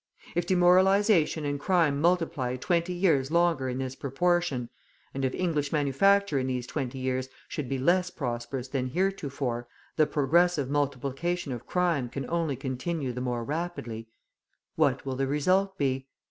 If 0.33 0.47
demoralisation 0.47 1.45
and 1.47 1.59
crime 1.59 2.01
multiply 2.01 2.55
twenty 2.55 2.91
years 2.91 3.29
longer 3.29 3.69
in 3.69 3.77
this 3.77 3.93
proportion 3.95 4.67
(and 5.13 5.23
if 5.23 5.35
English 5.35 5.71
manufacture 5.71 6.39
in 6.39 6.47
these 6.47 6.65
twenty 6.65 6.97
years 6.97 7.29
should 7.47 7.69
be 7.69 7.77
less 7.77 8.09
prosperous 8.09 8.67
than 8.67 8.87
heretofore, 8.87 9.67
the 9.97 10.07
progressive 10.07 10.71
multiplication 10.71 11.51
of 11.51 11.67
crime 11.67 12.09
can 12.09 12.27
only 12.31 12.55
continue 12.55 13.11
the 13.13 13.21
more 13.21 13.43
rapidly), 13.43 14.07
what 14.75 15.05
will 15.05 15.15
the 15.15 15.27
result 15.27 15.77
be? 15.77 16.07